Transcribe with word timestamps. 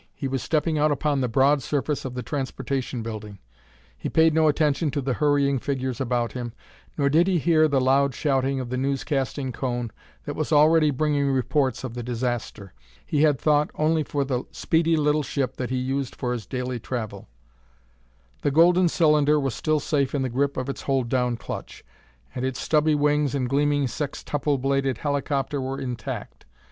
He 0.15 0.27
was 0.27 0.41
stepping 0.41 0.79
out 0.79 0.91
upon 0.91 1.21
the 1.21 1.27
broad 1.27 1.61
surface 1.61 2.05
of 2.05 2.15
the 2.15 2.23
Transportation 2.23 3.03
Building. 3.03 3.37
He 3.95 4.09
paid 4.09 4.33
no 4.33 4.47
attention 4.47 4.89
to 4.89 4.99
the 4.99 5.13
hurrying 5.13 5.59
figures 5.59 6.01
about 6.01 6.31
him, 6.31 6.53
nor 6.97 7.07
did 7.07 7.27
he 7.27 7.37
hear 7.37 7.67
the 7.67 7.79
loud 7.79 8.15
shouting 8.15 8.59
of 8.59 8.71
the 8.71 8.77
newscasting 8.77 9.51
cone 9.51 9.91
that 10.25 10.35
was 10.35 10.51
already 10.51 10.89
bringing 10.89 11.27
reports 11.29 11.83
of 11.83 11.93
the 11.93 12.01
disaster. 12.01 12.73
He 13.05 13.21
had 13.21 13.37
thought 13.39 13.69
only 13.75 14.01
for 14.01 14.25
the 14.25 14.45
speedy 14.49 14.97
little 14.97 15.21
ship 15.21 15.57
that 15.57 15.69
he 15.69 15.77
used 15.77 16.15
for 16.15 16.33
his 16.33 16.47
daily 16.47 16.79
travel. 16.79 17.27
The 18.41 18.49
golden 18.49 18.89
cylinder 18.89 19.39
was 19.39 19.53
still 19.53 19.79
safe 19.79 20.15
in 20.15 20.23
the 20.23 20.29
grip 20.29 20.57
of 20.57 20.67
its 20.67 20.81
hold 20.81 21.09
down 21.09 21.37
clutch, 21.37 21.83
and 22.33 22.43
its 22.43 22.59
stubby 22.59 22.95
wings 22.95 23.35
and 23.35 23.47
gleaming 23.47 23.85
sextuple 23.87 24.57
bladed 24.59 24.97
helicopter 24.97 25.61
were 25.61 25.79
intact. 25.79 26.47